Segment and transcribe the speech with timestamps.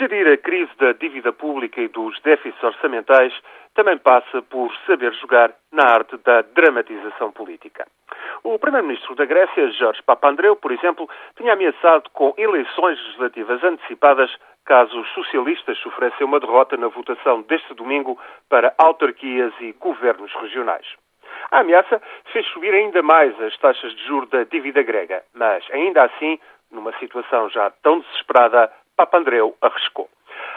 [0.00, 3.34] Gerir a crise da dívida pública e dos déficits orçamentais
[3.74, 7.86] também passa por saber jogar na arte da dramatização política.
[8.42, 14.34] O primeiro-ministro da Grécia, Jorge Papandreou, por exemplo, tinha ameaçado com eleições legislativas antecipadas
[14.64, 20.86] caso os socialistas sofressem uma derrota na votação deste domingo para autarquias e governos regionais.
[21.50, 22.00] A ameaça
[22.32, 26.40] fez subir ainda mais as taxas de juros da dívida grega, mas ainda assim,
[26.70, 30.10] numa situação já tão desesperada, Papandreou arriscou.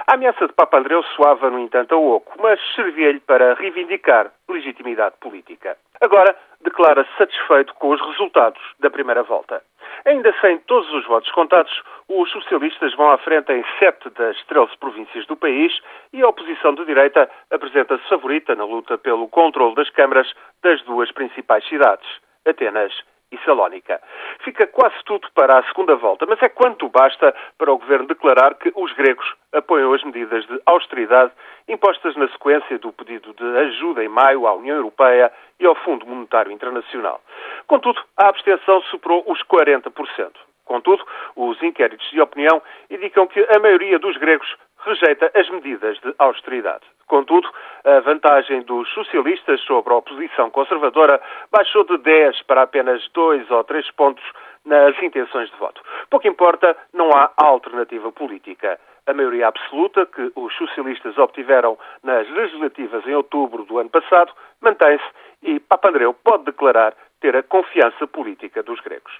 [0.06, 5.78] A ameaça de Papandreou soava, no entanto, a oco, mas servia-lhe para reivindicar legitimidade política.
[6.02, 9.64] Agora declara-se satisfeito com os resultados da primeira volta.
[10.04, 11.72] Ainda sem todos os votos contados,
[12.10, 15.72] os socialistas vão à frente em sete das 13 províncias do país
[16.12, 20.30] e a oposição de direita apresenta-se favorita na luta pelo controle das câmaras
[20.62, 22.08] das duas principais cidades,
[22.46, 22.94] Atenas
[23.34, 24.00] e Salónica.
[24.44, 28.56] Fica quase tudo para a segunda volta, mas é quanto basta para o governo declarar
[28.56, 31.32] que os gregos apoiam as medidas de austeridade
[31.68, 36.06] impostas na sequência do pedido de ajuda em maio à União Europeia e ao Fundo
[36.06, 37.22] Monetário Internacional.
[37.68, 40.32] Contudo, a abstenção superou os 40%.
[40.66, 44.48] Contudo, os inquéritos de opinião indicam que a maioria dos gregos
[44.86, 46.84] rejeita as medidas de austeridade.
[47.08, 47.50] Contudo,
[47.86, 53.64] a vantagem dos socialistas sobre a oposição conservadora baixou de 10 para apenas 2 ou
[53.64, 54.24] 3 pontos
[54.66, 55.82] nas intenções de voto.
[56.10, 58.80] Pouco importa, não há alternativa política.
[59.06, 65.04] A maioria absoluta que os socialistas obtiveram nas legislativas em outubro do ano passado mantém-se
[65.42, 69.12] e Papandreou pode declarar ter a confiança política dos gregos.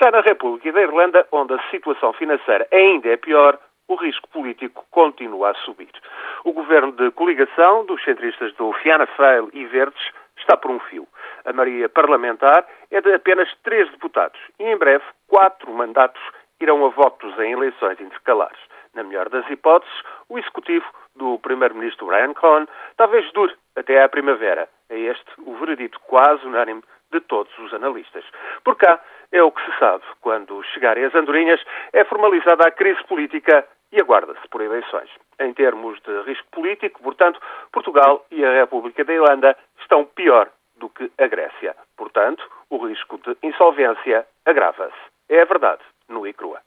[0.00, 4.84] Já na República da Irlanda, onde a situação financeira ainda é pior, o risco político
[4.90, 5.90] continua a subir.
[6.44, 10.02] O governo de coligação dos centristas do Fianna Fáil e Verdes
[10.38, 11.06] está por um fio.
[11.44, 16.22] A maioria parlamentar é de apenas três deputados e, em breve, quatro mandatos
[16.60, 18.58] irão a votos em eleições intercalares.
[18.94, 19.94] Na melhor das hipóteses,
[20.28, 24.68] o executivo do primeiro-ministro Brian Cohn talvez dure até à primavera.
[24.88, 28.24] É este o veredito quase unânime de todos os analistas.
[28.64, 29.00] Por cá,
[29.32, 30.02] é o que se sabe.
[30.20, 31.60] Quando chegarem as andorinhas,
[31.92, 35.10] é formalizada a crise política e aguarda-se por eleições.
[35.40, 37.40] Em termos de risco político, portanto,
[37.72, 41.74] Portugal e a República da Irlanda estão pior do que a Grécia.
[41.96, 44.94] Portanto, o risco de insolvência agrava-se.
[45.28, 46.60] É a verdade, no e crua.